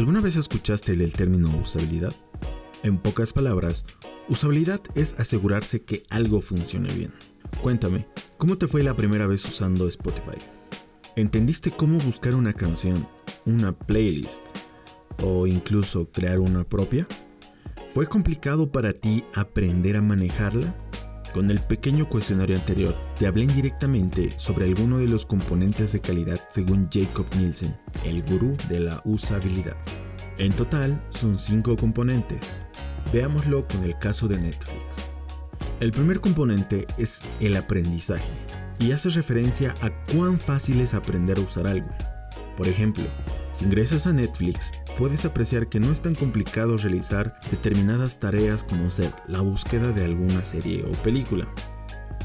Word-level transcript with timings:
¿Alguna 0.00 0.22
vez 0.22 0.36
escuchaste 0.36 0.92
el 0.92 1.12
término 1.12 1.54
usabilidad? 1.60 2.14
En 2.84 2.96
pocas 2.96 3.34
palabras, 3.34 3.84
usabilidad 4.30 4.80
es 4.94 5.12
asegurarse 5.20 5.82
que 5.82 6.04
algo 6.08 6.40
funcione 6.40 6.90
bien. 6.94 7.12
Cuéntame, 7.60 8.08
¿cómo 8.38 8.56
te 8.56 8.66
fue 8.66 8.82
la 8.82 8.96
primera 8.96 9.26
vez 9.26 9.44
usando 9.44 9.86
Spotify? 9.88 10.38
¿Entendiste 11.16 11.70
cómo 11.70 11.98
buscar 11.98 12.34
una 12.34 12.54
canción, 12.54 13.06
una 13.44 13.72
playlist 13.72 14.40
o 15.22 15.46
incluso 15.46 16.10
crear 16.10 16.38
una 16.38 16.64
propia? 16.64 17.06
¿Fue 17.90 18.06
complicado 18.06 18.72
para 18.72 18.94
ti 18.94 19.22
aprender 19.34 19.98
a 19.98 20.00
manejarla? 20.00 20.78
Con 21.32 21.48
el 21.52 21.60
pequeño 21.60 22.08
cuestionario 22.08 22.56
anterior, 22.56 22.96
te 23.16 23.28
hablé 23.28 23.44
indirectamente 23.44 24.34
sobre 24.36 24.64
alguno 24.66 24.98
de 24.98 25.06
los 25.06 25.24
componentes 25.24 25.92
de 25.92 26.00
calidad 26.00 26.40
según 26.50 26.88
Jacob 26.92 27.26
Nielsen, 27.36 27.78
el 28.04 28.22
gurú 28.22 28.56
de 28.68 28.80
la 28.80 29.00
usabilidad. 29.04 29.76
En 30.38 30.52
total, 30.52 31.00
son 31.10 31.38
cinco 31.38 31.76
componentes. 31.76 32.60
Veámoslo 33.12 33.68
con 33.68 33.84
el 33.84 33.96
caso 33.98 34.26
de 34.26 34.40
Netflix. 34.40 35.02
El 35.78 35.92
primer 35.92 36.20
componente 36.20 36.88
es 36.98 37.22
el 37.38 37.56
aprendizaje, 37.56 38.32
y 38.80 38.90
hace 38.90 39.10
referencia 39.10 39.74
a 39.82 39.90
cuán 40.12 40.38
fácil 40.38 40.80
es 40.80 40.94
aprender 40.94 41.38
a 41.38 41.42
usar 41.42 41.68
algo. 41.68 41.90
Por 42.60 42.68
ejemplo, 42.68 43.06
si 43.54 43.64
ingresas 43.64 44.06
a 44.06 44.12
Netflix, 44.12 44.72
puedes 44.98 45.24
apreciar 45.24 45.70
que 45.70 45.80
no 45.80 45.90
es 45.90 46.02
tan 46.02 46.14
complicado 46.14 46.76
realizar 46.76 47.40
determinadas 47.50 48.18
tareas 48.18 48.64
como 48.64 48.90
ser 48.90 49.14
la 49.28 49.40
búsqueda 49.40 49.92
de 49.92 50.04
alguna 50.04 50.44
serie 50.44 50.84
o 50.84 50.92
película. 51.02 51.50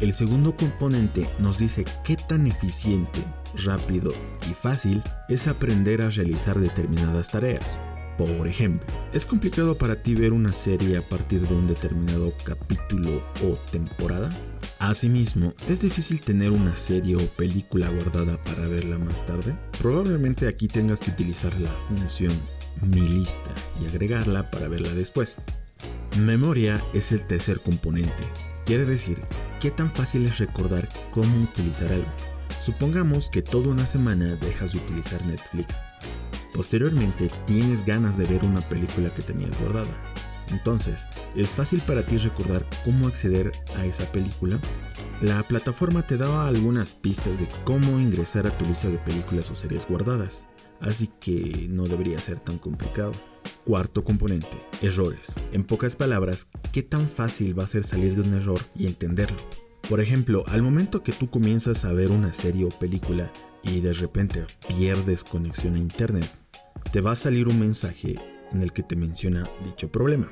El 0.00 0.12
segundo 0.12 0.56
componente 0.56 1.30
nos 1.38 1.58
dice 1.58 1.84
qué 2.02 2.16
tan 2.16 2.48
eficiente, 2.48 3.20
rápido 3.64 4.10
y 4.50 4.54
fácil 4.54 5.04
es 5.28 5.46
aprender 5.46 6.02
a 6.02 6.10
realizar 6.10 6.58
determinadas 6.58 7.30
tareas. 7.30 7.78
Por 8.18 8.48
ejemplo, 8.48 8.88
¿es 9.12 9.26
complicado 9.26 9.78
para 9.78 10.02
ti 10.02 10.16
ver 10.16 10.32
una 10.32 10.52
serie 10.52 10.96
a 10.96 11.08
partir 11.08 11.42
de 11.42 11.54
un 11.54 11.68
determinado 11.68 12.32
capítulo 12.44 13.22
o 13.40 13.54
temporada? 13.70 14.30
Asimismo, 14.84 15.54
¿es 15.66 15.80
difícil 15.80 16.20
tener 16.20 16.50
una 16.50 16.76
serie 16.76 17.16
o 17.16 17.26
película 17.36 17.88
guardada 17.88 18.36
para 18.44 18.68
verla 18.68 18.98
más 18.98 19.24
tarde? 19.24 19.56
Probablemente 19.80 20.46
aquí 20.46 20.68
tengas 20.68 21.00
que 21.00 21.10
utilizar 21.10 21.58
la 21.58 21.70
función 21.70 22.38
mi 22.82 23.00
lista 23.00 23.50
y 23.80 23.86
agregarla 23.86 24.50
para 24.50 24.68
verla 24.68 24.90
después. 24.90 25.38
Memoria 26.18 26.82
es 26.92 27.12
el 27.12 27.26
tercer 27.26 27.60
componente. 27.60 28.30
Quiere 28.66 28.84
decir, 28.84 29.22
¿qué 29.58 29.70
tan 29.70 29.90
fácil 29.90 30.26
es 30.26 30.36
recordar 30.36 30.86
cómo 31.12 31.44
utilizar 31.44 31.90
algo? 31.90 32.12
Supongamos 32.60 33.30
que 33.30 33.40
toda 33.40 33.70
una 33.70 33.86
semana 33.86 34.36
dejas 34.36 34.72
de 34.72 34.80
utilizar 34.80 35.24
Netflix 35.24 35.80
Posteriormente 36.54 37.28
tienes 37.46 37.84
ganas 37.84 38.16
de 38.16 38.26
ver 38.26 38.44
una 38.44 38.60
película 38.60 39.12
que 39.12 39.22
tenías 39.22 39.58
guardada. 39.58 39.90
Entonces, 40.54 41.08
¿es 41.34 41.50
fácil 41.50 41.82
para 41.82 42.06
ti 42.06 42.16
recordar 42.16 42.64
cómo 42.84 43.08
acceder 43.08 43.50
a 43.76 43.84
esa 43.84 44.10
película? 44.12 44.60
La 45.20 45.42
plataforma 45.42 46.06
te 46.06 46.16
daba 46.16 46.46
algunas 46.46 46.94
pistas 46.94 47.40
de 47.40 47.48
cómo 47.64 47.98
ingresar 47.98 48.46
a 48.46 48.56
tu 48.56 48.64
lista 48.64 48.88
de 48.88 48.98
películas 48.98 49.50
o 49.50 49.56
series 49.56 49.86
guardadas, 49.86 50.46
así 50.80 51.10
que 51.20 51.66
no 51.68 51.84
debería 51.84 52.20
ser 52.20 52.38
tan 52.38 52.58
complicado. 52.58 53.10
Cuarto 53.64 54.04
componente, 54.04 54.64
errores. 54.80 55.34
En 55.52 55.64
pocas 55.64 55.96
palabras, 55.96 56.46
¿qué 56.70 56.82
tan 56.82 57.08
fácil 57.08 57.58
va 57.58 57.64
a 57.64 57.68
ser 57.68 57.82
salir 57.82 58.14
de 58.14 58.22
un 58.22 58.34
error 58.34 58.60
y 58.76 58.86
entenderlo? 58.86 59.38
Por 59.88 60.00
ejemplo, 60.00 60.44
al 60.46 60.62
momento 60.62 61.02
que 61.02 61.12
tú 61.12 61.30
comienzas 61.30 61.84
a 61.84 61.92
ver 61.92 62.12
una 62.12 62.32
serie 62.32 62.64
o 62.64 62.68
película 62.68 63.32
y 63.64 63.80
de 63.80 63.92
repente 63.92 64.46
pierdes 64.68 65.24
conexión 65.24 65.74
a 65.74 65.78
internet, 65.78 66.30
te 66.92 67.00
va 67.00 67.12
a 67.12 67.16
salir 67.16 67.48
un 67.48 67.58
mensaje 67.58 68.20
en 68.52 68.62
el 68.62 68.72
que 68.72 68.84
te 68.84 68.94
menciona 68.94 69.50
dicho 69.64 69.90
problema. 69.90 70.30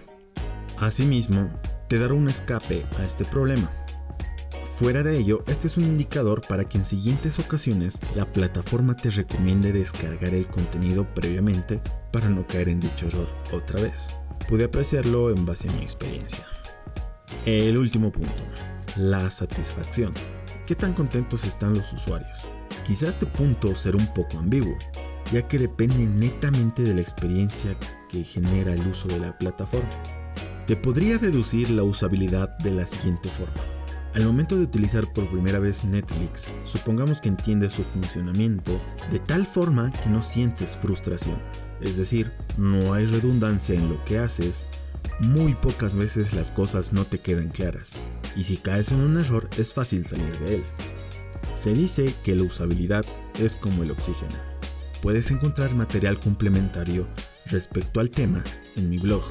Asimismo, 0.82 1.48
te 1.86 1.96
dará 1.96 2.12
un 2.12 2.28
escape 2.28 2.84
a 2.98 3.04
este 3.04 3.24
problema. 3.24 3.70
Fuera 4.64 5.04
de 5.04 5.16
ello, 5.16 5.44
este 5.46 5.68
es 5.68 5.76
un 5.76 5.84
indicador 5.84 6.40
para 6.48 6.64
que 6.64 6.76
en 6.76 6.84
siguientes 6.84 7.38
ocasiones 7.38 8.00
la 8.16 8.26
plataforma 8.26 8.96
te 8.96 9.10
recomiende 9.10 9.72
descargar 9.72 10.34
el 10.34 10.48
contenido 10.48 11.06
previamente 11.14 11.80
para 12.12 12.28
no 12.28 12.44
caer 12.48 12.68
en 12.68 12.80
dicho 12.80 13.06
error 13.06 13.28
otra 13.52 13.80
vez. 13.80 14.12
Pude 14.48 14.64
apreciarlo 14.64 15.30
en 15.30 15.46
base 15.46 15.68
a 15.68 15.72
mi 15.72 15.84
experiencia. 15.84 16.44
El 17.46 17.78
último 17.78 18.10
punto, 18.10 18.42
la 18.96 19.30
satisfacción. 19.30 20.12
¿Qué 20.66 20.74
tan 20.74 20.94
contentos 20.94 21.44
están 21.44 21.74
los 21.74 21.92
usuarios? 21.92 22.50
Quizá 22.84 23.08
este 23.08 23.26
punto 23.26 23.76
será 23.76 23.98
un 23.98 24.12
poco 24.12 24.36
ambiguo, 24.36 24.76
ya 25.30 25.46
que 25.46 25.60
depende 25.60 26.06
netamente 26.06 26.82
de 26.82 26.94
la 26.94 27.02
experiencia 27.02 27.76
que 28.08 28.24
genera 28.24 28.74
el 28.74 28.84
uso 28.88 29.06
de 29.06 29.20
la 29.20 29.38
plataforma. 29.38 29.88
Te 30.66 30.76
podría 30.76 31.18
deducir 31.18 31.70
la 31.70 31.82
usabilidad 31.82 32.56
de 32.58 32.70
la 32.70 32.86
siguiente 32.86 33.28
forma. 33.30 33.62
Al 34.14 34.24
momento 34.24 34.56
de 34.56 34.64
utilizar 34.64 35.10
por 35.12 35.30
primera 35.30 35.58
vez 35.58 35.84
Netflix, 35.84 36.48
supongamos 36.64 37.20
que 37.20 37.28
entiendes 37.28 37.72
su 37.72 37.82
funcionamiento 37.82 38.80
de 39.10 39.18
tal 39.18 39.46
forma 39.46 39.90
que 39.92 40.10
no 40.10 40.22
sientes 40.22 40.76
frustración. 40.76 41.38
Es 41.80 41.96
decir, 41.96 42.32
no 42.56 42.94
hay 42.94 43.06
redundancia 43.06 43.74
en 43.74 43.88
lo 43.88 44.04
que 44.04 44.18
haces, 44.18 44.66
muy 45.18 45.54
pocas 45.54 45.96
veces 45.96 46.34
las 46.34 46.50
cosas 46.50 46.92
no 46.92 47.04
te 47.06 47.18
quedan 47.18 47.48
claras, 47.48 47.98
y 48.36 48.44
si 48.44 48.56
caes 48.56 48.92
en 48.92 49.00
un 49.00 49.18
error 49.18 49.48
es 49.56 49.72
fácil 49.72 50.06
salir 50.06 50.38
de 50.40 50.56
él. 50.56 50.64
Se 51.54 51.72
dice 51.72 52.14
que 52.22 52.36
la 52.36 52.44
usabilidad 52.44 53.04
es 53.38 53.56
como 53.56 53.82
el 53.82 53.90
oxígeno 53.90 54.52
puedes 55.02 55.32
encontrar 55.32 55.74
material 55.74 56.18
complementario 56.18 57.08
respecto 57.46 57.98
al 57.98 58.10
tema 58.10 58.42
en 58.76 58.88
mi 58.88 58.98
blog. 58.98 59.24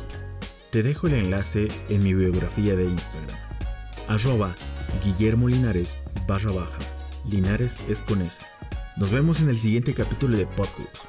Te 0.72 0.84
dejo 0.84 1.08
el 1.08 1.16
enlace 1.16 1.68
en 1.90 2.02
mi 2.02 2.14
biografía 2.14 2.78
de 2.78 2.86
Instagram. 2.86 3.38
Arroba 4.08 4.56
Guillermo 5.04 5.50
Linares 5.50 5.98
barra 6.30 6.54
baja. 6.54 6.80
Linares 7.30 7.82
es 7.90 8.02
con 8.02 8.22
S. 8.22 8.42
Nos 8.96 9.12
vemos 9.12 9.42
en 9.42 9.50
el 9.50 9.58
siguiente 9.58 9.94
capítulo 9.94 10.38
de 10.38 10.48
Podcast. 10.48 11.08